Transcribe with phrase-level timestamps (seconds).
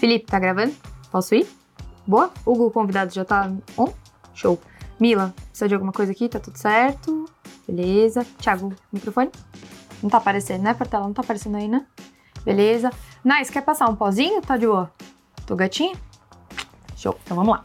[0.00, 0.74] Felipe, tá gravando?
[1.12, 1.46] Posso ir?
[2.06, 2.32] Boa?
[2.46, 3.92] Hugo, o convidado já tá on?
[4.32, 4.58] Show.
[4.98, 6.26] Mila, precisa de alguma coisa aqui?
[6.26, 7.26] Tá tudo certo?
[7.68, 8.24] Beleza.
[8.38, 9.30] Thiago, microfone?
[10.02, 11.04] Não tá aparecendo, né, Portela?
[11.04, 11.84] Não tá aparecendo aí, né?
[12.46, 12.90] Beleza.
[13.22, 14.40] Nice, quer passar um pozinho?
[14.40, 14.90] Tá de boa?
[15.44, 15.94] Tô gatinha?
[16.96, 17.14] Show.
[17.22, 17.62] Então vamos lá.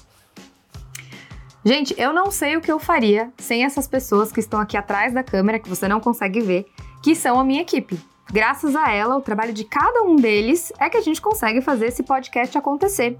[1.63, 5.13] Gente, eu não sei o que eu faria sem essas pessoas que estão aqui atrás
[5.13, 6.65] da câmera, que você não consegue ver,
[7.01, 7.97] que são a minha equipe.
[8.31, 11.87] Graças a ela, o trabalho de cada um deles é que a gente consegue fazer
[11.87, 13.15] esse podcast acontecer.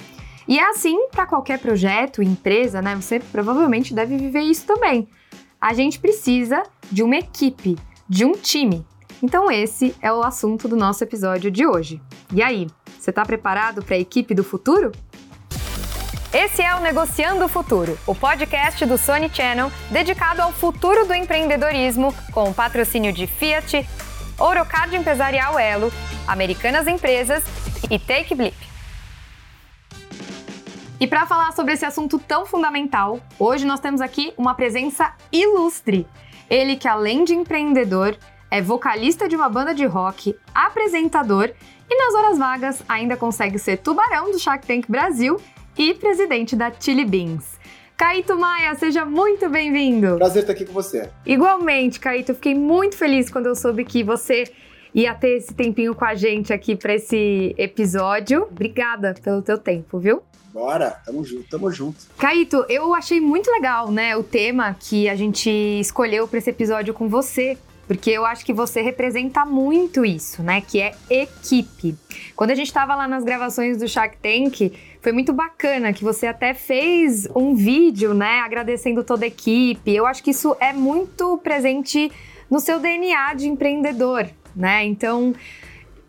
[0.47, 2.95] E é assim para qualquer projeto, empresa, né?
[2.95, 5.07] Você provavelmente deve viver isso também.
[5.59, 6.61] A gente precisa
[6.91, 8.85] de uma equipe, de um time.
[9.23, 12.02] Então esse é o assunto do nosso episódio de hoje.
[12.33, 12.67] E aí,
[12.99, 14.91] você está preparado para a equipe do futuro?
[16.33, 21.13] Esse é o Negociando o Futuro, o podcast do Sony Channel dedicado ao futuro do
[21.13, 23.88] empreendedorismo, com o patrocínio de Fiat,
[24.38, 25.91] Ourocard Empresarial Elo,
[26.27, 27.44] Americanas Empresas
[27.89, 28.55] e Take Blip.
[30.99, 36.06] E para falar sobre esse assunto tão fundamental, hoje nós temos aqui uma presença ilustre.
[36.50, 38.17] Ele que além de empreendedor,
[38.52, 41.52] é vocalista de uma banda de rock, apresentador
[41.89, 45.39] e nas horas vagas ainda consegue ser tubarão do Shark Tank Brasil
[45.78, 47.59] e presidente da Chili Beans.
[47.97, 50.17] Caíto Maia, seja muito bem-vindo.
[50.17, 51.09] Prazer estar aqui com você.
[51.25, 54.43] Igualmente, Caíto, fiquei muito feliz quando eu soube que você
[54.93, 58.43] ia ter esse tempinho com a gente aqui para esse episódio.
[58.51, 60.21] Obrigada pelo teu tempo, viu?
[60.53, 61.97] Bora, tamo junto, tamo junto.
[62.17, 66.93] Caíto, eu achei muito legal, né, o tema que a gente escolheu para esse episódio
[66.93, 67.57] com você,
[67.88, 70.61] porque eu acho que você representa muito isso, né?
[70.61, 71.95] Que é equipe.
[72.36, 76.28] Quando a gente estava lá nas gravações do Shark Tank, foi muito bacana que você
[76.28, 78.39] até fez um vídeo, né?
[78.39, 79.94] Agradecendo toda a equipe.
[79.94, 82.11] Eu acho que isso é muito presente
[82.50, 84.86] no seu DNA de empreendedor, né?
[84.86, 85.33] Então,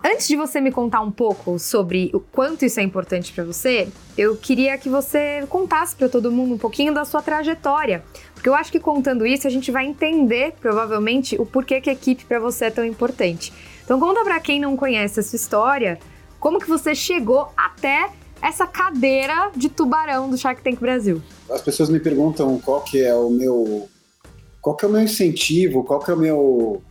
[0.05, 3.89] Antes de você me contar um pouco sobre o quanto isso é importante para você,
[4.17, 8.05] eu queria que você contasse para todo mundo um pouquinho da sua trajetória,
[8.47, 11.93] porque eu acho que contando isso a gente vai entender provavelmente o porquê que a
[11.93, 13.53] equipe para você é tão importante.
[13.85, 15.99] Então conta para quem não conhece a sua história,
[16.39, 18.09] como que você chegou até
[18.41, 21.21] essa cadeira de tubarão do Shark Tank Brasil.
[21.51, 23.89] As pessoas me perguntam qual que é o meu
[24.63, 26.83] qual que é o meu incentivo, qual que é o meu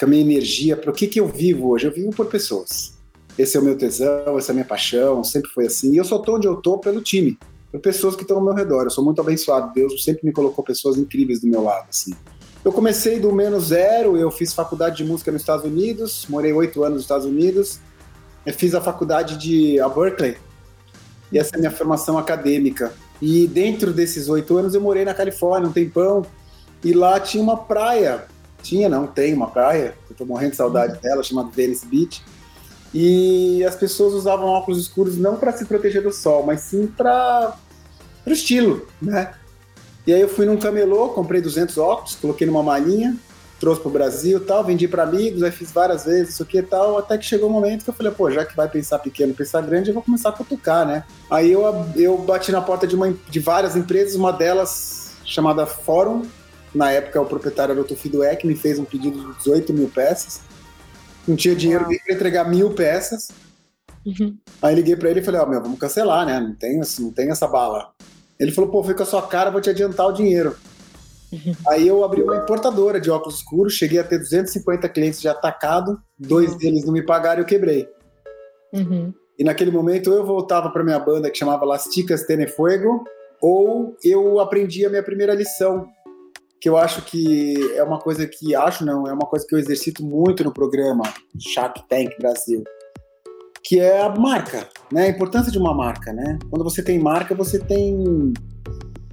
[0.00, 1.86] com a minha energia, para o que, que eu vivo hoje?
[1.86, 2.94] Eu vivo por pessoas.
[3.38, 5.92] Esse é o meu tesão, essa é a minha paixão, sempre foi assim.
[5.92, 7.38] E eu só estou onde eu estou pelo time,
[7.80, 8.84] pessoas que estão ao meu redor.
[8.84, 9.72] Eu sou muito abençoado.
[9.74, 12.14] Deus sempre me colocou pessoas incríveis do meu lado, assim.
[12.64, 16.82] Eu comecei do menos zero, eu fiz faculdade de música nos Estados Unidos, morei oito
[16.82, 17.78] anos nos Estados Unidos,
[18.46, 20.38] eu fiz a faculdade de a Berkeley,
[21.30, 22.94] e essa é a minha formação acadêmica.
[23.20, 26.24] E dentro desses oito anos eu morei na Califórnia um tempão,
[26.82, 28.24] e lá tinha uma praia
[28.64, 32.24] tinha, não, tem uma praia, eu tô morrendo de saudade dela, chamada Venice Beach.
[32.94, 37.54] E as pessoas usavam óculos escuros não para se proteger do sol, mas sim para
[38.30, 39.34] o estilo, né?
[40.06, 43.16] E aí eu fui num camelô, comprei 200 óculos, coloquei numa malinha,
[43.58, 46.98] trouxe pro Brasil tal, vendi para amigos, aí fiz várias vezes, isso aqui e tal,
[46.98, 49.32] até que chegou o um momento que eu falei, pô, já que vai pensar pequeno,
[49.32, 51.04] pensar grande, eu vou começar a cutucar, né?
[51.30, 51.62] Aí eu,
[51.96, 56.22] eu bati na porta de, uma, de várias empresas, uma delas chamada Fórum,
[56.74, 59.88] na época, o proprietário era o Tufido Eck, me fez um pedido de 18 mil
[59.88, 60.40] peças.
[61.26, 63.30] Não tinha dinheiro para entregar mil peças.
[64.06, 64.36] Uhum.
[64.60, 66.38] Aí liguei para ele e falei: Ó, oh, meu, vamos cancelar, né?
[66.40, 67.92] Não tem, não tem essa bala.
[68.38, 70.56] Ele falou: pô, foi com a sua cara, vou te adiantar o dinheiro.
[71.32, 71.54] Uhum.
[71.68, 75.98] Aí eu abri uma importadora de óculos escuros, cheguei a ter 250 clientes de atacado,
[76.18, 76.58] dois uhum.
[76.58, 77.88] deles não me pagaram e eu quebrei.
[78.72, 79.12] Uhum.
[79.38, 83.04] E naquele momento eu voltava para minha banda que chamava Las Ticas Tenefuego,
[83.40, 85.86] ou eu aprendi a minha primeira lição,
[86.60, 89.58] que eu acho que é uma coisa que acho não, é uma coisa que eu
[89.58, 91.02] exercito muito no programa
[91.38, 92.62] Shark Tank Brasil,
[93.64, 95.06] que é a marca, né?
[95.06, 96.38] A importância de uma marca, né?
[96.50, 98.32] Quando você tem marca, você tem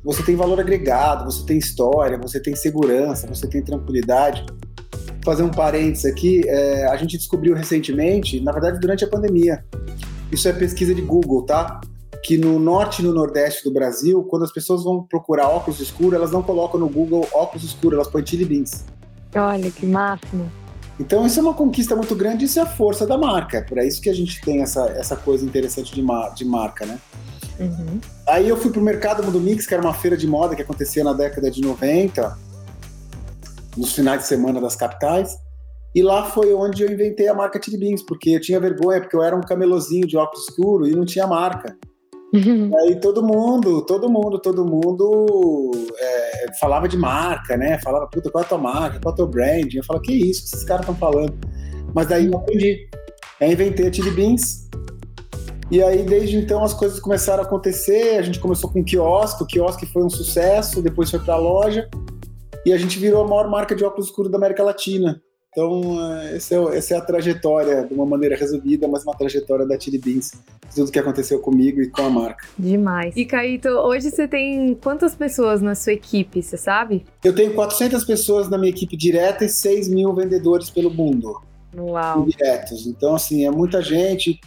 [0.04, 4.46] você tem valor agregado, você tem história, você tem segurança, você tem tranquilidade.
[4.48, 9.64] Vou fazer um parênteses aqui, é, a gente descobriu recentemente, na verdade durante a pandemia,
[10.32, 11.80] isso é pesquisa de Google, tá?
[12.24, 16.14] que no norte e no nordeste do Brasil, quando as pessoas vão procurar óculos escuros,
[16.14, 18.86] elas não colocam no Google óculos escuros, elas põem chili beans.
[19.36, 20.52] Olha, que máximo.
[21.02, 23.58] Então isso é uma conquista muito grande, isso é a força da marca.
[23.58, 26.86] É por isso que a gente tem essa, essa coisa interessante de, mar, de marca,
[26.86, 27.00] né?
[27.59, 28.00] Uhum.
[28.28, 31.03] Aí eu fui pro Mercado Mundo Mix, que era uma feira de moda que acontecia
[31.03, 32.38] na década de 90,
[33.76, 35.36] nos finais de semana das capitais.
[35.96, 39.16] E lá foi onde eu inventei a marca Chili Beans, porque eu tinha vergonha, porque
[39.16, 41.76] eu era um camelozinho de óculos escuro e não tinha marca.
[42.34, 42.72] Uhum.
[42.80, 47.78] Aí todo mundo, todo mundo, todo mundo é, falava de marca, né?
[47.80, 49.74] Falava, puta, qual é a tua marca, qual é o teu brand?
[49.74, 51.34] Eu falava, que isso que esses caras estão falando?
[51.94, 52.88] Mas daí eu aprendi.
[53.40, 54.70] Aí inventei a Chili Beans
[55.72, 58.18] E aí, desde então, as coisas começaram a acontecer.
[58.18, 61.38] A gente começou com o quiosque, o quiosque foi um sucesso, depois foi para a
[61.38, 61.90] loja.
[62.66, 65.22] E a gente virou a maior marca de óculos escuros da América Latina.
[65.52, 69.66] Então, é, esse é, essa é a trajetória, de uma maneira resumida, mas uma trajetória
[69.68, 70.32] da Chili Beans,
[70.74, 72.48] tudo que aconteceu comigo e com a marca.
[72.58, 73.14] Demais.
[73.18, 77.06] E Caíto, hoje você tem quantas pessoas na sua equipe, você sabe?
[77.22, 81.42] Eu tenho 400 pessoas na minha equipe direta e 6 mil vendedores pelo mundo.
[81.76, 82.26] Uau.
[82.26, 82.88] Diretos.
[82.88, 84.40] Então, assim, é muita gente.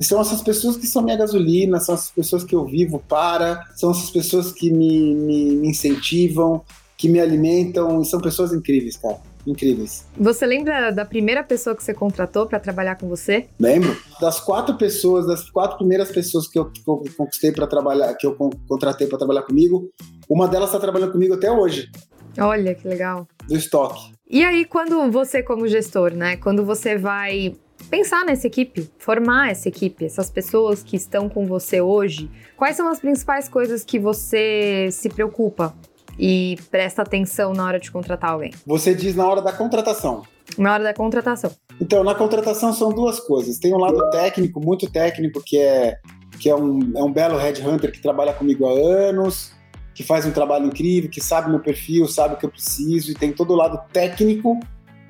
[0.00, 3.64] E são essas pessoas que são minha gasolina, são essas pessoas que eu vivo para,
[3.76, 6.62] são essas pessoas que me, me, me incentivam,
[6.96, 10.06] que me alimentam, e são pessoas incríveis, cara incríveis.
[10.16, 13.46] Você lembra da primeira pessoa que você contratou para trabalhar com você?
[13.58, 13.96] Lembro.
[14.20, 18.26] Das quatro pessoas, das quatro primeiras pessoas que eu, que eu conquistei para trabalhar, que
[18.26, 18.36] eu
[18.68, 19.90] contratei para trabalhar comigo,
[20.28, 21.90] uma delas está trabalhando comigo até hoje.
[22.38, 23.26] Olha que legal.
[23.48, 24.12] Do estoque.
[24.30, 27.56] E aí, quando você, como gestor, né, quando você vai
[27.88, 32.88] pensar nessa equipe, formar essa equipe, essas pessoas que estão com você hoje, quais são
[32.88, 35.74] as principais coisas que você se preocupa
[36.18, 38.52] e presta atenção na hora de contratar alguém?
[38.66, 40.24] Você diz na hora da contratação.
[40.56, 41.50] Na hora da contratação.
[41.80, 43.58] Então, na contratação são duas coisas.
[43.58, 45.98] Tem um lado técnico, muito técnico, que é,
[46.40, 49.52] que é, um, é um belo headhunter que trabalha comigo há anos,
[49.94, 53.14] que faz um trabalho incrível, que sabe meu perfil, sabe o que eu preciso, e
[53.14, 54.58] tem todo o lado técnico,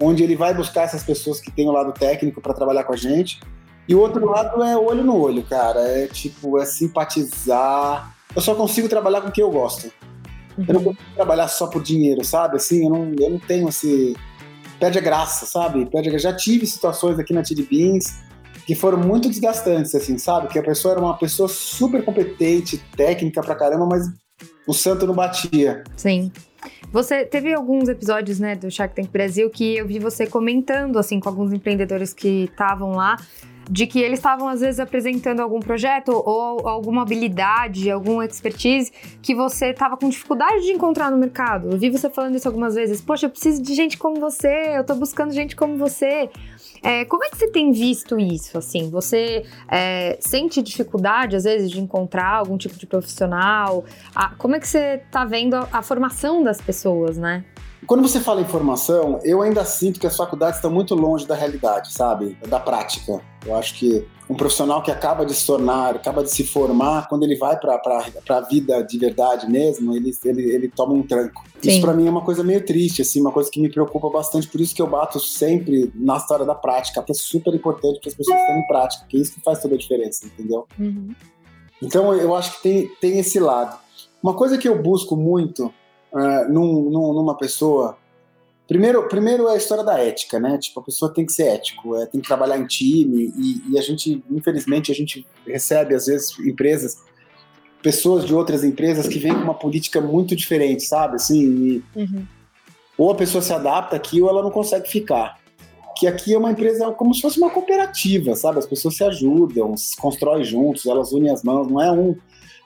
[0.01, 2.97] onde ele vai buscar essas pessoas que têm o lado técnico para trabalhar com a
[2.97, 3.41] gente.
[3.89, 5.81] E o outro lado é olho no olho, cara.
[5.81, 8.15] É tipo, é simpatizar.
[8.37, 9.91] Eu só consigo trabalhar com quem eu gosto.
[10.59, 10.65] Uhum.
[10.67, 12.57] Eu não consigo trabalhar só por dinheiro, sabe?
[12.57, 14.17] Assim, eu não, eu não tenho esse.
[14.81, 15.87] Perde a graça, sabe?
[15.87, 16.19] Perde a...
[16.19, 18.29] Já tive situações aqui na Tid Beans
[18.67, 20.49] que foram muito desgastantes, assim, sabe?
[20.49, 24.07] Que a pessoa era uma pessoa super competente, técnica pra caramba, mas
[24.67, 25.83] o santo não batia.
[25.97, 26.31] Sim.
[26.93, 31.19] Você teve alguns episódios, né, do Shark Tank Brasil que eu vi você comentando, assim,
[31.19, 33.17] com alguns empreendedores que estavam lá,
[33.69, 38.93] de que eles estavam às vezes apresentando algum projeto ou alguma habilidade, alguma expertise
[39.23, 41.71] que você estava com dificuldade de encontrar no mercado.
[41.71, 43.01] Eu vi você falando isso algumas vezes.
[43.01, 46.31] Poxa, eu preciso de gente como você, eu estou buscando gente como você.
[46.83, 48.57] É, como é que você tem visto isso?
[48.57, 53.85] Assim, você é, sente dificuldade às vezes de encontrar algum tipo de profissional?
[54.15, 57.45] A, como é que você está vendo a, a formação das pessoas, né?
[57.87, 61.35] Quando você fala em formação, eu ainda sinto que as faculdades estão muito longe da
[61.35, 62.37] realidade, sabe?
[62.47, 63.21] Da prática.
[63.49, 67.23] Eu acho que um profissional que acaba de se tornar, acaba de se formar, quando
[67.23, 67.81] ele vai para
[68.29, 71.43] a vida de verdade mesmo, ele, ele, ele toma um tranco.
[71.63, 71.71] Sim.
[71.71, 74.47] Isso para mim é uma coisa meio triste, assim, uma coisa que me preocupa bastante,
[74.47, 78.11] por isso que eu bato sempre na história da prática, que é super importante para
[78.11, 80.67] as pessoas terem prática, que é isso que faz toda a diferença, entendeu?
[80.79, 81.15] Uhum.
[81.83, 83.79] Então eu acho que tem, tem esse lado.
[84.23, 85.73] Uma coisa que eu busco muito
[86.13, 87.97] uh, num, num, numa pessoa.
[88.69, 90.59] Primeiro, primeiro é a história da ética, né?
[90.59, 93.79] Tipo, a pessoa tem que ser ético, é, tem que trabalhar em time e, e,
[93.79, 96.99] a gente, infelizmente, a gente recebe às vezes empresas,
[97.83, 101.17] pessoas de outras empresas que vêm com uma política muito diferente, sabe?
[101.17, 102.27] Assim, uhum.
[102.99, 105.39] ou a pessoa se adapta aqui ou ela não consegue ficar.
[105.97, 108.59] Que aqui é uma empresa como se fosse uma cooperativa, sabe?
[108.59, 112.15] As pessoas se ajudam, se constroem juntos, elas unem as mãos, não é um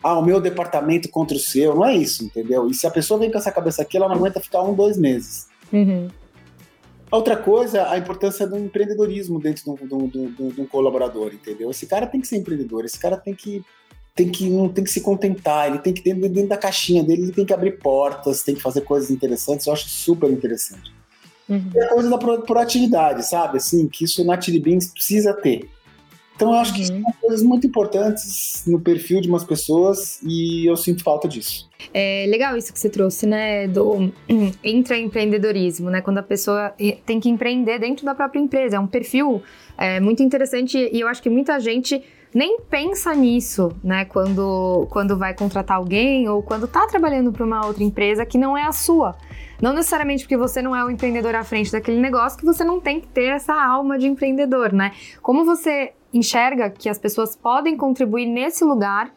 [0.03, 1.77] ah, o meu departamento contra o seu.
[1.77, 2.69] Não é isso, entendeu?
[2.69, 4.99] E se a pessoa vem com essa cabeça aqui, ela não aguenta ficar um, dois
[4.99, 5.52] meses.
[5.73, 6.09] Uhum.
[7.11, 11.71] Outra coisa, a importância do empreendedorismo dentro de um, de, um, de um, colaborador, entendeu?
[11.71, 13.63] Esse cara tem que ser empreendedor, esse cara tem que,
[14.15, 17.25] tem que, não tem que se contentar, ele tem que dentro, dentro da caixinha dele,
[17.25, 20.91] ele tem que abrir portas, tem que fazer coisas interessantes, eu acho super interessante.
[21.49, 21.71] Uhum.
[21.75, 23.59] E a coisa da proatividade, sabe?
[23.59, 25.69] Assim, que isso na Tiribins precisa ter.
[26.35, 27.03] Então eu acho que uhum.
[27.03, 31.71] são coisas muito importantes no perfil de umas pessoas e eu sinto falta disso.
[31.93, 34.13] É legal isso que você trouxe, né, do
[34.63, 36.75] intraempreendedorismo, né, quando a pessoa
[37.05, 38.77] tem que empreender dentro da própria empresa.
[38.77, 39.43] É um perfil
[39.77, 42.03] é, muito interessante e eu acho que muita gente
[42.35, 47.67] nem pensa nisso, né, quando, quando vai contratar alguém ou quando está trabalhando para uma
[47.67, 49.15] outra empresa que não é a sua.
[49.61, 52.81] Não necessariamente porque você não é o empreendedor à frente daquele negócio que você não
[52.81, 54.93] tem que ter essa alma de empreendedor, né?
[55.23, 59.13] Como você enxerga que as pessoas podem contribuir nesse lugar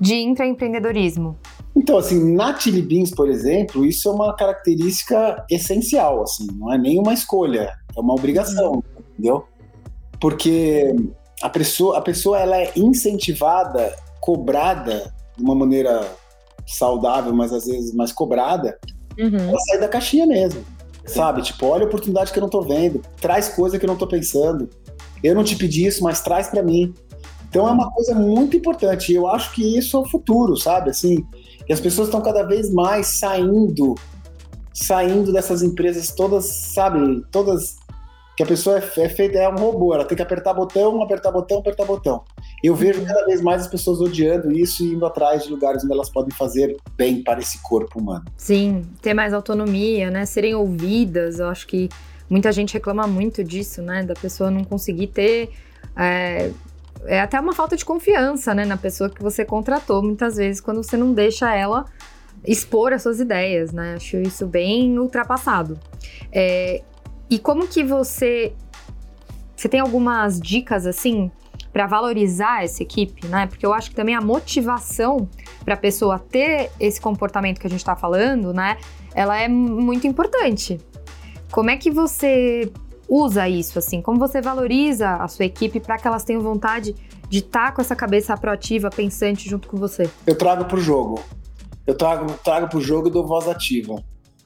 [0.00, 1.36] de intraempreendedorismo?
[1.76, 6.78] Então, assim, na Chili Beans, por exemplo, isso é uma característica essencial, assim, não é
[6.78, 8.82] nem uma escolha, é uma obrigação, uhum.
[9.12, 9.44] entendeu?
[10.20, 10.94] Porque
[11.40, 16.04] a pessoa, a pessoa ela é incentivada, cobrada de uma maneira
[16.66, 18.76] saudável, mas às vezes mais cobrada,
[19.18, 19.48] uhum.
[19.48, 20.64] ela sai da caixinha mesmo,
[21.06, 21.42] sabe?
[21.42, 24.06] Tipo, olha a oportunidade que eu não tô vendo, traz coisa que eu não tô
[24.06, 24.68] pensando,
[25.22, 26.94] eu não te pedi isso, mas traz para mim.
[27.48, 29.12] Então é uma coisa muito importante.
[29.12, 30.90] E eu acho que isso é o futuro, sabe?
[30.90, 31.24] Assim,
[31.68, 33.94] e as pessoas estão cada vez mais saindo,
[34.72, 37.22] saindo dessas empresas todas, sabe?
[37.30, 37.76] Todas
[38.38, 39.92] que a pessoa é, é feita é um robô.
[39.92, 42.22] Ela tem que apertar botão, apertar botão, apertar botão.
[42.62, 45.92] Eu vejo cada vez mais as pessoas odiando isso e indo atrás de lugares onde
[45.92, 48.24] elas podem fazer bem para esse corpo humano.
[48.36, 50.24] Sim, ter mais autonomia, né?
[50.24, 51.40] Serem ouvidas.
[51.40, 51.88] Eu acho que
[52.28, 54.02] muita gente reclama muito disso, né?
[54.02, 55.50] Da pessoa não conseguir ter.
[55.96, 56.50] É,
[57.06, 58.64] é até uma falta de confiança, né?
[58.64, 61.84] Na pessoa que você contratou, muitas vezes, quando você não deixa ela
[62.46, 63.94] expor as suas ideias, né?
[63.94, 65.78] Acho isso bem ultrapassado.
[66.32, 66.82] É,
[67.30, 68.52] e como que você.
[69.56, 71.30] Você tem algumas dicas assim
[71.72, 73.46] para valorizar essa equipe, né?
[73.46, 75.28] Porque eu acho que também a motivação
[75.64, 78.78] para a pessoa ter esse comportamento que a gente está falando, né?
[79.14, 80.80] Ela é muito importante.
[81.50, 82.70] Como é que você
[83.08, 84.02] usa isso assim?
[84.02, 86.94] Como você valoriza a sua equipe para que elas tenham vontade
[87.28, 90.10] de estar tá com essa cabeça proativa, pensante junto com você?
[90.26, 91.22] Eu trago para o jogo.
[91.86, 94.02] Eu trago, trago para o jogo e dou voz ativa.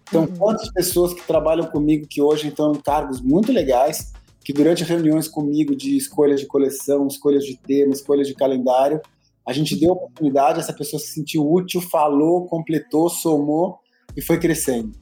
[0.09, 0.37] Então, uhum.
[0.37, 4.13] quantas pessoas que trabalham comigo que hoje estão em cargos muito legais
[4.45, 9.01] que durante reuniões comigo de escolhas de coleção, escolhas de tema, escolhas de calendário,
[9.47, 13.79] a gente deu a oportunidade, essa pessoa se sentiu útil, falou, completou, somou
[14.17, 14.93] e foi crescendo.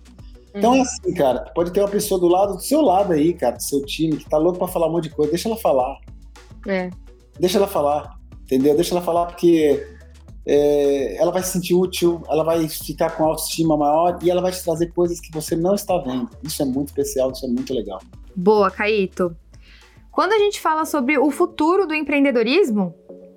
[0.55, 0.83] Então é uhum.
[0.83, 3.85] assim, cara, pode ter uma pessoa do lado do seu lado aí, cara, do seu
[3.85, 5.99] time, que tá louco para falar um monte de coisa, deixa ela falar.
[6.67, 6.91] É.
[7.39, 8.75] Deixa ela falar, entendeu?
[8.75, 9.87] Deixa ela falar porque
[10.47, 14.51] é, ela vai se sentir útil, ela vai ficar com autoestima maior e ela vai
[14.51, 16.29] te trazer coisas que você não está vendo.
[16.43, 18.01] Isso é muito especial, isso é muito legal.
[18.35, 19.37] Boa, Caíto.
[20.11, 22.95] Quando a gente fala sobre o futuro do empreendedorismo,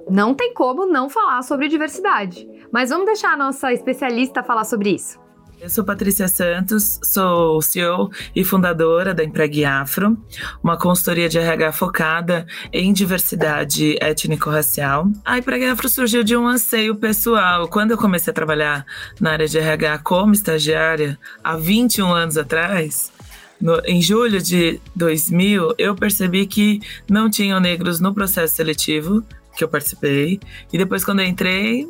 [0.09, 2.47] não tem como não falar sobre diversidade.
[2.71, 5.19] Mas vamos deixar a nossa especialista falar sobre isso.
[5.63, 10.17] Eu sou Patrícia Santos, sou CEO e fundadora da Empregue Afro,
[10.61, 15.07] uma consultoria de RH focada em diversidade étnico-racial.
[15.23, 17.69] A Empregue Afro surgiu de um anseio pessoal.
[17.69, 18.85] Quando eu comecei a trabalhar
[19.21, 23.09] na área de RH como estagiária, há 21 anos atrás,
[23.61, 29.23] no, em julho de 2000, eu percebi que não tinham negros no processo seletivo
[29.55, 30.41] que eu participei.
[30.73, 31.87] E depois, quando eu entrei,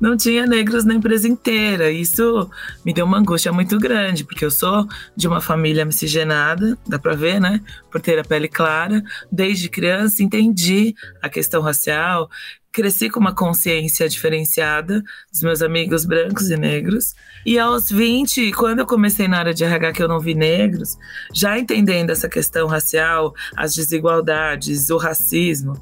[0.00, 1.90] não tinha negros na empresa inteira.
[1.90, 2.48] Isso
[2.84, 7.14] me deu uma angústia muito grande, porque eu sou de uma família miscigenada, dá para
[7.14, 7.60] ver, né?
[7.90, 9.02] Por ter a pele clara.
[9.30, 12.30] Desde criança entendi a questão racial,
[12.72, 17.14] cresci com uma consciência diferenciada dos meus amigos brancos e negros.
[17.44, 20.96] E aos 20, quando eu comecei na área de RH que eu não vi negros,
[21.34, 25.80] já entendendo essa questão racial, as desigualdades, o racismo,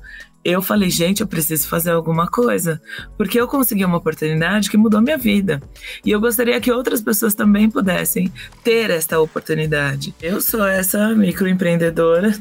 [0.50, 2.81] eu falei, gente, eu preciso fazer alguma coisa,
[3.17, 5.62] porque eu consegui uma oportunidade que mudou minha vida.
[6.05, 10.14] E eu gostaria que outras pessoas também pudessem ter esta oportunidade.
[10.21, 12.38] Eu sou essa microempreendedora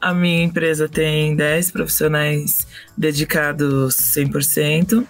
[0.00, 5.06] a minha empresa tem 10 profissionais dedicados 100%.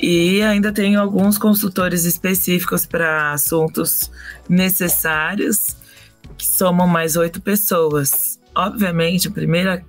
[0.00, 4.10] E ainda tenho alguns consultores específicos para assuntos
[4.48, 5.76] necessários,
[6.36, 8.40] que somam mais oito pessoas.
[8.54, 9.84] Obviamente, a primeira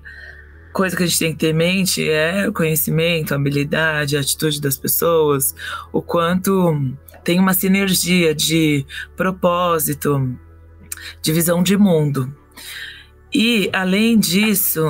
[0.74, 4.20] coisa que a gente tem que ter em mente é o conhecimento, a habilidade, a
[4.20, 5.56] atitude das pessoas,
[5.92, 10.36] o quanto tem uma sinergia de propósito,
[11.22, 12.36] de visão de mundo.
[13.34, 14.84] E, além disso,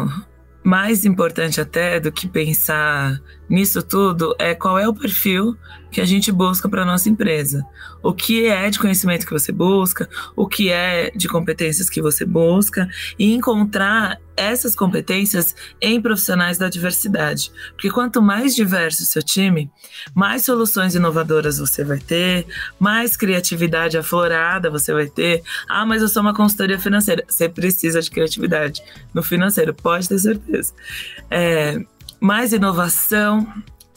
[0.64, 5.58] mais importante até do que pensar nisso tudo é qual é o perfil
[5.94, 7.64] que a gente busca para nossa empresa.
[8.02, 12.26] O que é de conhecimento que você busca, o que é de competências que você
[12.26, 17.52] busca e encontrar essas competências em profissionais da diversidade.
[17.74, 19.70] Porque quanto mais diverso o seu time,
[20.16, 22.48] mais soluções inovadoras você vai ter,
[22.80, 25.44] mais criatividade aflorada você vai ter.
[25.70, 27.24] Ah, mas eu sou uma consultoria financeira.
[27.28, 28.82] Você precisa de criatividade
[29.14, 30.74] no financeiro, pode ter certeza.
[31.30, 31.80] É,
[32.24, 33.46] mais inovação.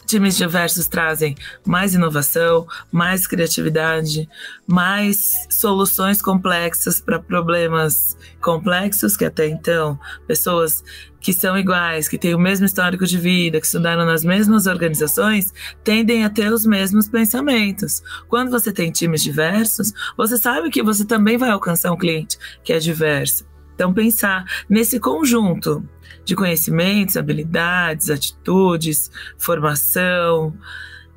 [0.05, 1.35] Times diversos trazem
[1.67, 4.29] mais inovação, mais criatividade,
[4.65, 10.85] mais soluções complexas para problemas complexos que até então pessoas
[11.21, 15.53] que são iguais, que têm o mesmo histórico de vida, que estudaram nas mesmas organizações,
[15.83, 18.01] tendem a ter os mesmos pensamentos.
[18.29, 22.73] Quando você tem times diversos, você sabe que você também vai alcançar um cliente que
[22.73, 23.45] é diverso.
[23.75, 25.87] Então, pensar nesse conjunto
[26.25, 30.55] de conhecimentos, habilidades, atitudes, formação,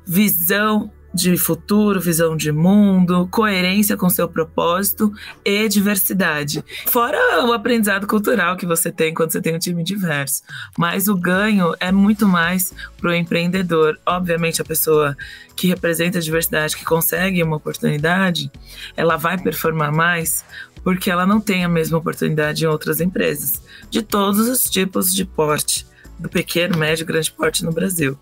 [0.06, 5.12] visão de futuro, visão de mundo, coerência com seu propósito
[5.44, 6.64] e diversidade.
[6.86, 10.42] Fora o aprendizado cultural que você tem quando você tem um time diverso.
[10.78, 13.98] Mas o ganho é muito mais para o empreendedor.
[14.06, 15.16] Obviamente, a pessoa
[15.56, 18.50] que representa a diversidade, que consegue uma oportunidade,
[18.96, 20.44] ela vai performar mais
[20.82, 25.24] porque ela não tem a mesma oportunidade em outras empresas, de todos os tipos de
[25.24, 25.86] porte.
[26.18, 28.14] do pequeno, médio, grande porte no Brasil.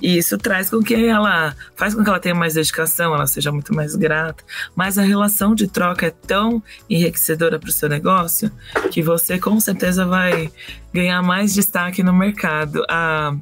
[0.00, 3.50] E isso traz com que ela faz com que ela tenha mais dedicação, ela seja
[3.50, 4.44] muito mais grata,
[4.76, 8.52] mas a relação de troca é tão enriquecedora para o seu negócio
[8.92, 10.48] que você com certeza vai
[10.94, 12.84] ganhar mais destaque no mercado.
[12.88, 13.34] A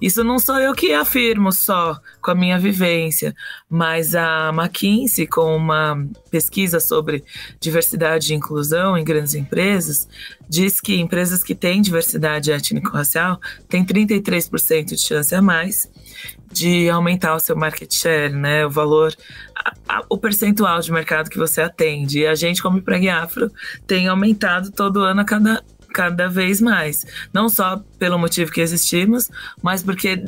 [0.00, 3.34] isso não sou eu que afirmo só com a minha vivência,
[3.68, 7.22] mas a McKinsey, com uma pesquisa sobre
[7.60, 10.08] diversidade e inclusão em grandes empresas,
[10.48, 15.90] diz que empresas que têm diversidade étnico-racial têm 33% de chance a mais
[16.52, 18.66] de aumentar o seu market share, né?
[18.66, 19.14] O valor,
[19.54, 22.20] a, a, o percentual de mercado que você atende.
[22.20, 23.50] E a gente, como Preg Afro,
[23.86, 27.06] tem aumentado todo ano a cada cada vez mais.
[27.32, 29.30] Não só pelo motivo que existimos,
[29.62, 30.24] mas porque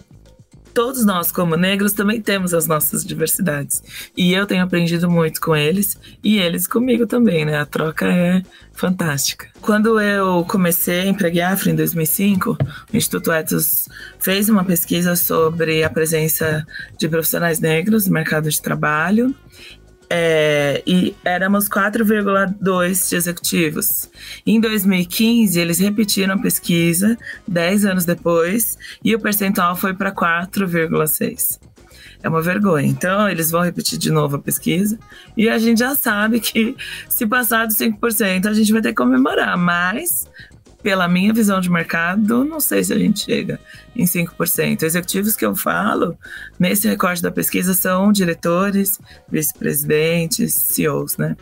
[0.72, 3.82] todos nós, como negros, também temos as nossas diversidades.
[4.16, 7.58] E eu tenho aprendido muito com eles e eles comigo também, né?
[7.58, 8.42] A troca é
[8.72, 9.48] fantástica.
[9.60, 12.56] Quando eu comecei a empregar em 2005,
[12.92, 13.88] o Instituto Etos
[14.18, 16.66] fez uma pesquisa sobre a presença
[16.98, 19.34] de profissionais negros no mercado de trabalho
[20.14, 24.10] é, e éramos 4,2 de executivos.
[24.46, 27.16] Em 2015, eles repetiram a pesquisa,
[27.48, 31.58] 10 anos depois, e o percentual foi para 4,6.
[32.22, 32.86] É uma vergonha.
[32.86, 34.98] Então, eles vão repetir de novo a pesquisa.
[35.34, 36.76] E a gente já sabe que,
[37.08, 39.56] se passar dos 5%, a gente vai ter que comemorar.
[39.56, 40.28] Mas
[40.82, 43.60] pela minha visão de mercado, não sei se a gente chega
[43.94, 44.82] em 5%.
[44.82, 46.18] Executivos que eu falo,
[46.58, 48.98] nesse recorte da pesquisa, são diretores,
[49.30, 51.36] vice-presidentes, CEOs, né?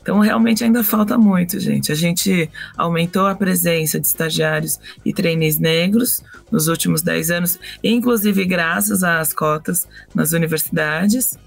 [0.00, 1.92] Então, realmente ainda falta muito, gente.
[1.92, 8.44] A gente aumentou a presença de estagiários e trainees negros nos últimos 10 anos, inclusive
[8.44, 11.38] graças às cotas nas universidades,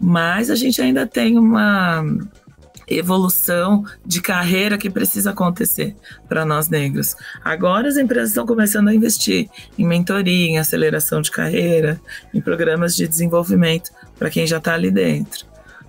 [0.00, 2.04] mas a gente ainda tem uma
[2.96, 5.96] evolução de carreira que precisa acontecer
[6.28, 7.14] para nós negros.
[7.44, 12.00] Agora as empresas estão começando a investir em mentoria, em aceleração de carreira,
[12.32, 15.46] em programas de desenvolvimento para quem já está ali dentro.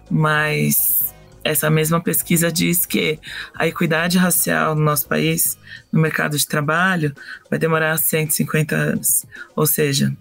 [0.09, 1.12] Mas
[1.43, 3.19] essa mesma pesquisa diz que
[3.53, 5.57] a equidade racial no nosso país,
[5.91, 7.13] no mercado de trabalho,
[7.49, 9.25] vai demorar 150 anos.
[9.55, 10.15] Ou seja,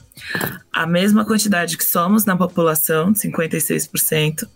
[0.72, 4.48] a mesma quantidade que somos na população, 56%,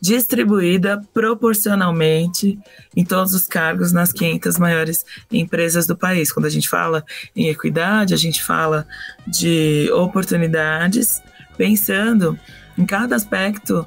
[0.00, 2.58] distribuída proporcionalmente
[2.96, 6.32] em todos os cargos nas 500 maiores empresas do país.
[6.32, 7.04] Quando a gente fala
[7.36, 8.86] em equidade, a gente fala
[9.26, 11.22] de oportunidades,
[11.56, 12.38] pensando
[12.76, 13.86] em cada aspecto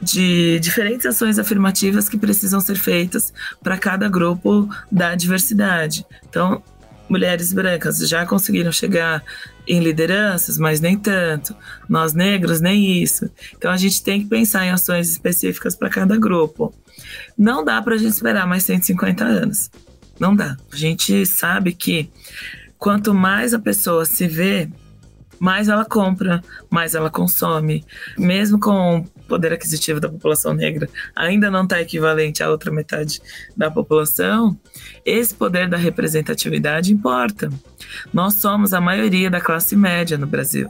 [0.00, 3.32] de diferentes ações afirmativas que precisam ser feitas
[3.62, 6.06] para cada grupo da diversidade.
[6.28, 6.62] Então,
[7.08, 9.24] mulheres brancas já conseguiram chegar
[9.66, 11.54] em lideranças, mas nem tanto.
[11.88, 13.30] Nós negros, nem isso.
[13.56, 16.72] Então, a gente tem que pensar em ações específicas para cada grupo.
[17.36, 19.70] Não dá para a gente esperar mais 150 anos.
[20.18, 20.56] Não dá.
[20.72, 22.10] A gente sabe que
[22.78, 24.68] quanto mais a pessoa se vê
[25.38, 27.84] mais ela compra, mais ela consome.
[28.18, 33.20] Mesmo com poder aquisitivo da população negra ainda não está equivalente à outra metade
[33.56, 34.58] da população,
[35.04, 37.50] esse poder da representatividade importa.
[38.12, 40.68] Nós somos a maioria da classe média no Brasil.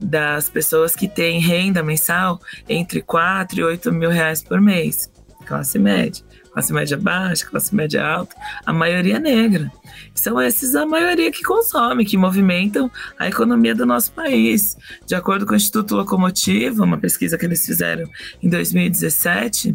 [0.00, 5.10] Das pessoas que têm renda mensal entre 4 e 8 mil reais por mês.
[5.46, 6.24] Classe média
[6.54, 9.70] classe média baixa, classe média alta, a maioria negra.
[10.14, 12.88] São esses a maioria que consome, que movimentam
[13.18, 14.76] a economia do nosso país.
[15.04, 18.08] De acordo com o Instituto Locomotiva, uma pesquisa que eles fizeram
[18.40, 19.74] em 2017,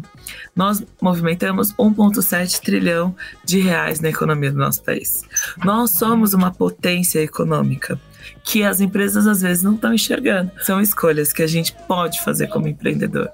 [0.56, 3.14] nós movimentamos 1,7 trilhão
[3.44, 5.22] de reais na economia do nosso país.
[5.62, 8.00] Nós somos uma potência econômica
[8.44, 10.50] que as empresas às vezes não estão enxergando.
[10.62, 13.30] São escolhas que a gente pode fazer como empreendedor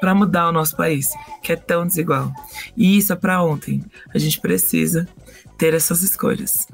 [0.00, 1.10] para mudar o nosso país,
[1.42, 2.32] que é tão desigual.
[2.76, 3.84] E isso é para ontem.
[4.14, 5.06] A gente precisa
[5.58, 6.66] ter essas escolhas.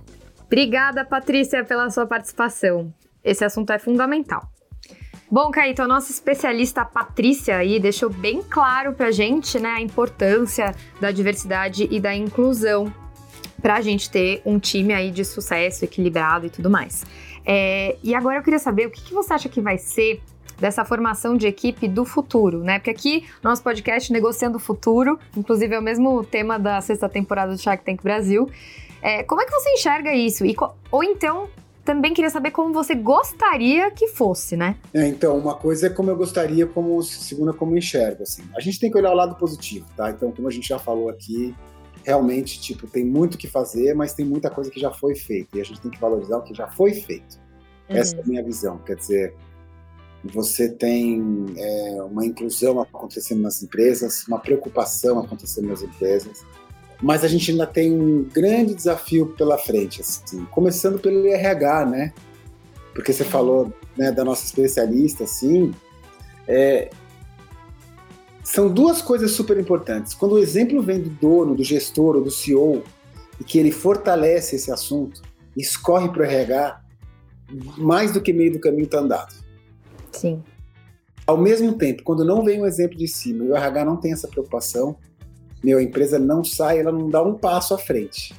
[0.46, 2.92] Obrigada, Patrícia, pela sua participação.
[3.22, 4.50] Esse assunto é fundamental.
[5.30, 10.74] Bom, Caíto, a nossa especialista Patrícia aí deixou bem claro pra gente, né, a importância
[11.00, 12.92] da diversidade e da inclusão
[13.62, 17.04] para a gente ter um time aí de sucesso, equilibrado e tudo mais.
[17.52, 20.22] É, e agora eu queria saber o que, que você acha que vai ser
[20.60, 22.78] dessa formação de equipe do futuro, né?
[22.78, 27.50] Porque aqui, nosso podcast Negociando o Futuro, inclusive é o mesmo tema da sexta temporada
[27.50, 28.48] do Shark Tank Brasil.
[29.02, 30.46] É, como é que você enxerga isso?
[30.46, 30.54] E,
[30.92, 31.48] ou então,
[31.84, 34.76] também queria saber como você gostaria que fosse, né?
[34.94, 38.44] É, então, uma coisa é como eu gostaria, como segunda como eu enxergo, assim.
[38.56, 40.08] A gente tem que olhar o lado positivo, tá?
[40.08, 41.52] Então, como a gente já falou aqui,
[42.04, 45.58] realmente, tipo, tem muito que fazer, mas tem muita coisa que já foi feita.
[45.58, 47.38] E a gente tem que valorizar o que já foi feito.
[47.88, 47.96] Uhum.
[47.96, 48.78] Essa é a minha visão.
[48.78, 49.34] Quer dizer,
[50.24, 56.44] você tem é, uma inclusão acontecendo nas empresas, uma preocupação acontecendo nas empresas.
[57.02, 62.12] mas a gente ainda tem um grande desafio pela frente, assim, começando pelo RH, né?
[62.94, 65.72] Porque você falou né, da nossa especialista, assim,
[66.46, 66.90] é,
[68.52, 70.12] são duas coisas super importantes.
[70.12, 72.82] Quando o exemplo vem do dono, do gestor ou do CEO,
[73.38, 75.22] e que ele fortalece esse assunto,
[75.56, 76.80] escorre para o RH,
[77.78, 79.32] mais do que meio do caminho está andado.
[80.10, 80.42] Sim.
[81.24, 84.12] Ao mesmo tempo, quando não vem um exemplo de cima e o RH não tem
[84.12, 84.96] essa preocupação,
[85.62, 88.34] meu, a empresa não sai, ela não dá um passo à frente.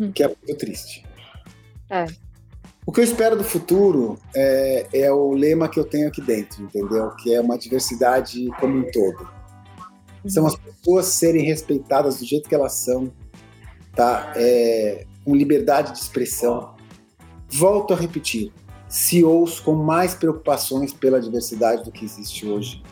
[0.00, 0.10] Uhum.
[0.10, 1.04] Que é muito triste.
[1.90, 2.06] É.
[2.88, 6.62] O que eu espero do futuro é, é, o lema que eu tenho aqui dentro,
[6.62, 7.10] entendeu?
[7.16, 9.28] Que é uma diversidade como um todo.
[10.26, 13.12] São as pessoas serem respeitadas do jeito que elas são,
[13.94, 14.32] tá?
[14.34, 16.76] É, com liberdade de expressão.
[17.50, 18.50] Volto a repetir,
[18.88, 22.82] CEOs com mais preocupações pela diversidade do que existe hoje.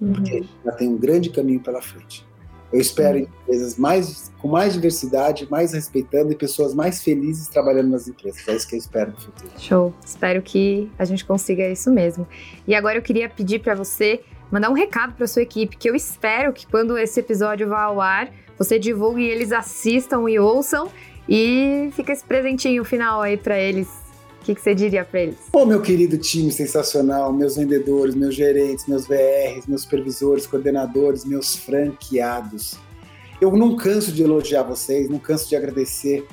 [0.00, 0.12] Uhum.
[0.12, 2.24] Porque já tem um grande caminho pela frente.
[2.72, 8.06] Eu espero empresas mais, com mais diversidade, mais respeitando e pessoas mais felizes trabalhando nas
[8.06, 8.46] empresas.
[8.46, 9.50] É isso que eu espero no futuro.
[9.58, 9.94] Show.
[10.04, 12.26] Espero que a gente consiga isso mesmo.
[12.66, 15.94] E agora eu queria pedir para você mandar um recado para sua equipe, que eu
[15.94, 20.90] espero que quando esse episódio vá ao ar, você divulgue e eles assistam e ouçam
[21.28, 23.99] e fica esse presentinho final aí para eles
[24.40, 25.36] o que, que, você diria para eles?
[25.52, 31.54] Ô, meu querido time sensacional, meus vendedores, meus gerentes, meus VRs, meus supervisores, coordenadores, meus
[31.56, 32.78] franqueados.
[33.38, 36.26] Eu não canso de elogiar vocês, não canso de agradecer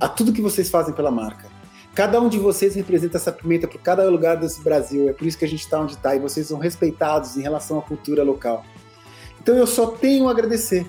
[0.00, 1.46] a tudo que vocês fazem pela marca.
[1.94, 5.08] Cada um de vocês representa essa pimenta por cada lugar desse Brasil.
[5.08, 7.78] É por isso que a gente está onde está e vocês são respeitados em relação
[7.78, 8.64] à cultura local.
[9.42, 10.86] Então eu só tenho a agradecer.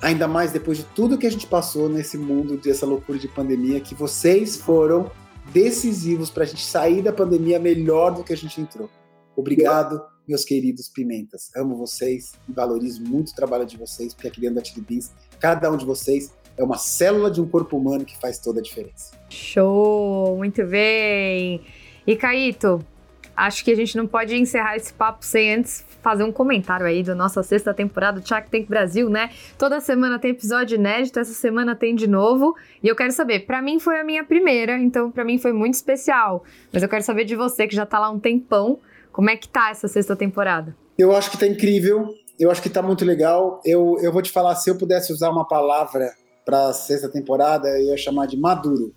[0.00, 3.80] Ainda mais depois de tudo que a gente passou nesse mundo dessa loucura de pandemia,
[3.80, 5.10] que vocês foram
[5.52, 8.88] decisivos para a gente sair da pandemia melhor do que a gente entrou.
[9.36, 11.50] Obrigado, meus queridos pimentas.
[11.54, 15.12] Amo vocês e valorizo muito o trabalho de vocês, porque aqui dentro da Chili Beans,
[15.38, 18.62] cada um de vocês é uma célula de um corpo humano que faz toda a
[18.62, 19.12] diferença.
[19.28, 20.36] Show!
[20.36, 21.60] Muito bem!
[22.06, 22.80] E Caíto,
[23.36, 27.02] acho que a gente não pode encerrar esse papo sem antes fazer um comentário aí
[27.02, 29.30] da nossa sexta temporada do Shark Tank Brasil, né?
[29.58, 32.54] Toda semana tem episódio inédito, essa semana tem de novo.
[32.82, 35.74] E eu quero saber, para mim foi a minha primeira, então para mim foi muito
[35.74, 36.44] especial.
[36.72, 38.78] Mas eu quero saber de você que já tá lá um tempão,
[39.10, 40.76] como é que tá essa sexta temporada?
[40.96, 43.60] Eu acho que tá incrível, eu acho que tá muito legal.
[43.64, 47.86] Eu, eu vou te falar, se eu pudesse usar uma palavra para sexta temporada, eu
[47.86, 48.94] ia chamar de maduro.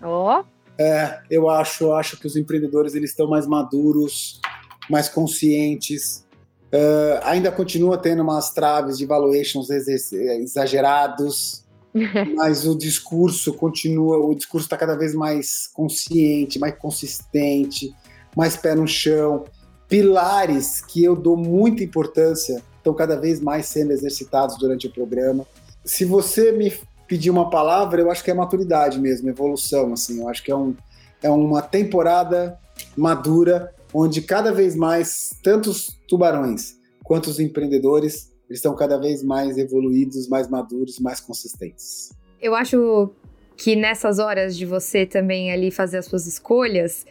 [0.00, 0.40] Ó.
[0.40, 0.59] Oh.
[0.80, 4.40] É, eu acho, acho que os empreendedores eles estão mais maduros,
[4.88, 6.24] mais conscientes.
[6.72, 11.66] Uh, ainda continua tendo umas traves de valuations exagerados,
[12.34, 17.94] mas o discurso continua, o discurso está cada vez mais consciente, mais consistente,
[18.34, 19.44] mais pé no chão.
[19.86, 25.46] Pilares que eu dou muita importância estão cada vez mais sendo exercitados durante o programa.
[25.84, 26.72] Se você me
[27.10, 29.92] pedir uma palavra, eu acho que é maturidade mesmo, evolução.
[29.92, 30.76] Assim, eu acho que é, um,
[31.20, 32.56] é uma temporada
[32.96, 39.24] madura onde cada vez mais, tanto os tubarões quanto os empreendedores, eles estão cada vez
[39.24, 42.12] mais evoluídos, mais maduros, mais consistentes.
[42.40, 43.10] Eu acho
[43.56, 47.04] que nessas horas de você também ali fazer as suas escolhas,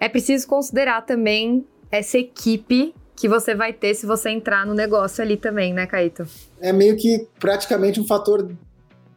[0.00, 5.22] é preciso considerar também essa equipe que você vai ter se você entrar no negócio
[5.22, 6.26] ali também, né, Caíto?
[6.60, 8.50] É meio que praticamente um fator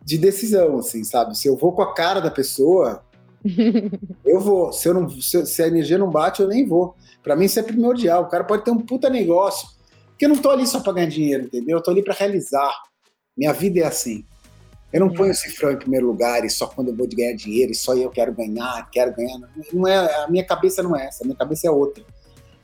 [0.03, 1.37] de decisão, assim, sabe?
[1.37, 3.03] Se eu vou com a cara da pessoa,
[4.25, 4.71] eu vou.
[4.71, 6.95] Se, eu não, se, se, a energia não bate, eu nem vou.
[7.23, 8.23] Para mim isso é primordial.
[8.23, 9.67] O cara pode ter um puta negócio.
[10.09, 11.77] Porque eu não tô ali só pra ganhar dinheiro, entendeu?
[11.77, 12.73] Eu tô ali para realizar.
[13.37, 14.25] Minha vida é assim.
[14.91, 17.33] Eu não ponho o cifrão em primeiro lugar e só quando eu vou de ganhar
[17.33, 19.39] dinheiro e só eu quero ganhar, quero ganhar.
[19.71, 22.03] Não é, a minha cabeça não é essa, a minha cabeça é outra.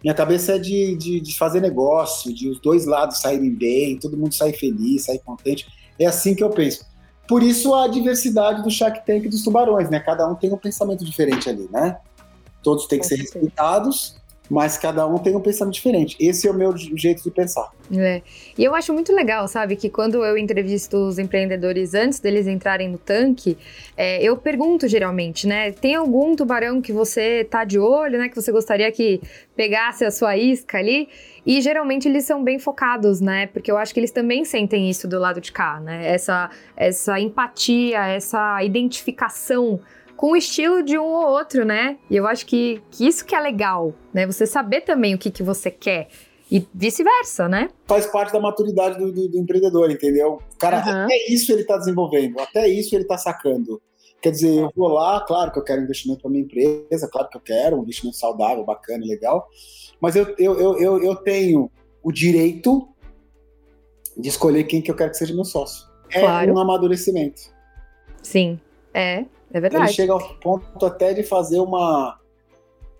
[0.03, 4.17] Minha cabeça é de, de, de fazer negócio, de os dois lados saírem bem, todo
[4.17, 5.67] mundo sair feliz, sair contente.
[5.99, 6.85] É assim que eu penso.
[7.27, 9.99] Por isso a diversidade do Shark Tank dos tubarões, né?
[9.99, 11.97] Cada um tem um pensamento diferente ali, né?
[12.61, 14.15] Todos têm que ser respeitados,
[14.49, 16.15] mas cada um tem um pensamento diferente.
[16.19, 17.71] Esse é o meu jeito de pensar.
[17.95, 18.21] É.
[18.57, 22.89] E eu acho muito legal, sabe, que quando eu entrevisto os empreendedores antes deles entrarem
[22.89, 23.57] no tanque,
[23.95, 25.71] é, eu pergunto geralmente, né?
[25.71, 28.29] Tem algum tubarão que você tá de olho, né?
[28.29, 29.21] Que você gostaria que
[29.55, 31.09] pegasse a sua isca ali?
[31.45, 33.47] E geralmente eles são bem focados, né?
[33.47, 36.07] Porque eu acho que eles também sentem isso do lado de cá, né?
[36.07, 39.79] Essa, essa empatia, essa identificação
[40.15, 41.97] com o estilo de um ou outro, né?
[42.09, 44.25] E eu acho que, que isso que é legal, né?
[44.25, 46.07] Você saber também o que, que você quer.
[46.49, 47.69] E vice-versa, né?
[47.85, 50.39] Faz parte da maturidade do, do, do empreendedor, entendeu?
[50.59, 51.03] Cara, uhum.
[51.03, 53.81] até isso ele está desenvolvendo, até isso ele está sacando.
[54.21, 57.37] Quer dizer, eu vou lá, claro que eu quero investimento para minha empresa, claro que
[57.37, 59.47] eu quero um investimento saudável, bacana, legal,
[59.99, 61.69] mas eu, eu, eu, eu, eu tenho
[62.01, 62.87] o direito
[64.17, 65.87] de escolher quem que eu quero que seja meu sócio.
[66.09, 66.53] é Claro.
[66.53, 67.41] um amadurecimento.
[68.23, 68.59] Sim,
[68.93, 69.93] é, é Ele verdade.
[69.93, 72.19] chega ao ponto até de fazer uma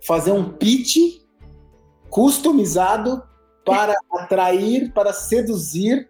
[0.06, 1.20] fazer um pitch
[2.08, 3.22] customizado
[3.64, 6.08] para atrair, para seduzir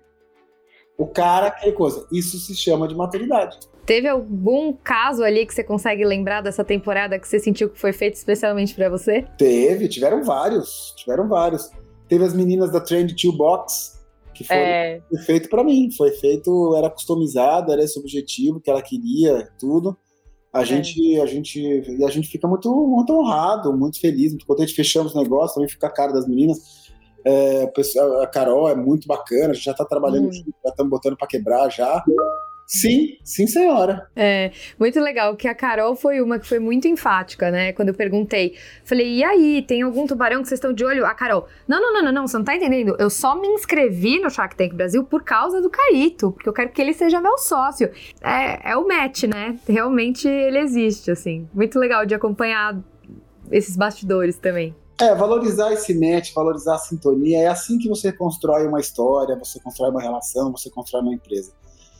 [0.99, 2.07] o cara, aquela coisa.
[2.13, 3.59] Isso se chama de maturidade.
[3.85, 7.93] Teve algum caso ali que você consegue lembrar dessa temporada que você sentiu que foi
[7.93, 9.25] feito especialmente pra você?
[9.39, 11.71] Teve, tiveram vários, tiveram vários.
[12.09, 14.01] Teve as meninas da Trend Two Box,
[14.35, 18.71] que foi, É, foi feito para mim, foi feito, era customizado, era esse objetivo que
[18.71, 19.97] ela queria, tudo.
[20.57, 24.75] A gente, a gente, e a gente fica muito, muito honrado, muito feliz, muito contente.
[24.75, 26.87] Fechamos o negócio, também fica a cara das meninas.
[27.25, 27.71] É,
[28.23, 30.33] a Carol é muito bacana, a gente já tá trabalhando, Hum.
[30.33, 32.03] junto, já estamos botando para quebrar já.
[32.67, 34.09] Sim, sim, senhora.
[34.17, 37.73] É, muito legal, que a Carol foi uma que foi muito enfática, né?
[37.73, 41.07] Quando eu perguntei, falei, e aí, tem algum tubarão que vocês estão de olho?
[41.07, 42.97] A Carol, não, não, não, não, não, você não tá entendendo.
[42.99, 46.71] Eu só me inscrevi no Shark Tank Brasil por causa do Caíto, porque eu quero
[46.71, 47.89] que ele seja meu sócio.
[48.21, 49.57] É, é o match, né?
[49.69, 51.49] Realmente ele existe, assim.
[51.55, 52.77] Muito legal de acompanhar
[53.53, 54.75] esses bastidores também.
[55.01, 59.61] É, valorizar esse match, valorizar a sintonia, é assim que você constrói uma história, você
[59.61, 61.53] constrói uma relação, você constrói uma empresa.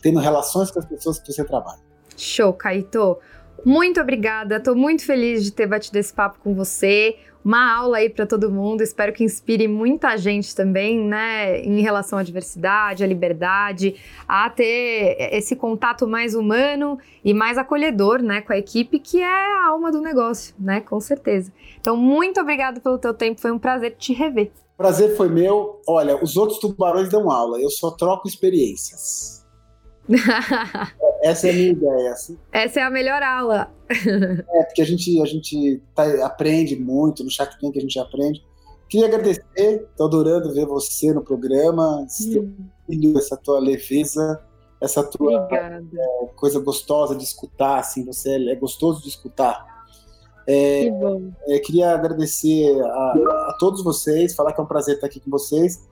[0.07, 1.81] Tendo relações com as pessoas que você trabalha.
[2.17, 3.19] Show, Caíto.
[3.65, 7.17] Muito obrigada, tô muito feliz de ter batido esse papo com você.
[7.45, 12.21] Uma aula aí para todo mundo, espero que inspire muita gente também, né, em relação
[12.21, 13.97] à diversidade, à liberdade,
[14.29, 19.27] a ter esse contato mais humano e mais acolhedor, né, com a equipe, que é
[19.27, 21.53] a alma do negócio, né, com certeza.
[21.81, 24.53] Então, muito obrigada pelo teu tempo, foi um prazer te rever.
[24.77, 25.81] Prazer foi meu.
[25.89, 29.46] Olha, os outros tubarões dão aula, eu só troco experiências.
[31.23, 32.11] Essa é a minha ideia.
[32.13, 32.39] Assim.
[32.53, 33.73] Essa é a melhor aula.
[34.49, 38.45] É, porque a gente, a gente tá- aprende muito, no Shark Tank a gente aprende.
[38.89, 44.41] Queria agradecer, tô adorando ver você no programa, filho, essa tua leveza,
[44.81, 45.85] essa tua Obrigada.
[46.37, 49.65] coisa gostosa de escutar, assim, você é, é gostoso de escutar.
[50.47, 51.33] Que bom.
[51.49, 53.13] É, queria agradecer a,
[53.51, 55.89] a todos vocês, falar que é um prazer estar aqui com vocês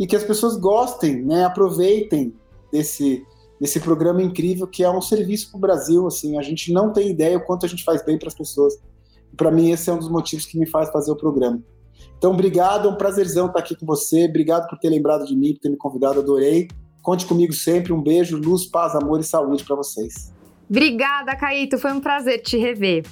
[0.00, 2.34] e que as pessoas gostem, né, aproveitem
[2.72, 3.26] desse,
[3.60, 6.06] desse programa incrível que é um serviço para o Brasil.
[6.06, 8.78] Assim, a gente não tem ideia o quanto a gente faz bem para as pessoas.
[9.36, 11.62] Para mim, esse é um dos motivos que me faz fazer o programa.
[12.16, 14.24] Então, obrigado, é um prazerzão estar aqui com você.
[14.24, 16.68] Obrigado por ter lembrado de mim, por ter me convidado, adorei.
[17.02, 17.92] Conte comigo sempre.
[17.92, 20.32] Um beijo, luz, paz, amor e saúde para vocês.
[20.68, 21.78] Obrigada, Caíto.
[21.78, 23.06] Foi um prazer te rever.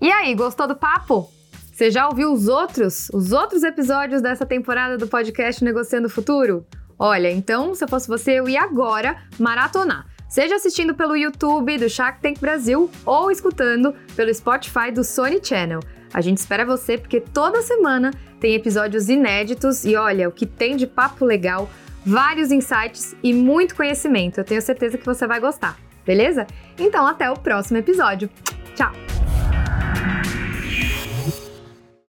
[0.00, 1.30] E aí, gostou do papo?
[1.72, 6.64] Você já ouviu os outros, os outros episódios dessa temporada do podcast Negociando o Futuro?
[6.98, 10.06] Olha, então, se eu fosse você, eu ia agora maratonar.
[10.28, 15.80] Seja assistindo pelo YouTube do Shark Tank Brasil ou escutando pelo Spotify do Sony Channel.
[16.12, 20.76] A gente espera você porque toda semana tem episódios inéditos e olha, o que tem
[20.76, 21.68] de papo legal,
[22.04, 24.38] vários insights e muito conhecimento.
[24.38, 26.46] Eu tenho certeza que você vai gostar, beleza?
[26.78, 28.28] Então, até o próximo episódio.
[28.74, 29.35] Tchau!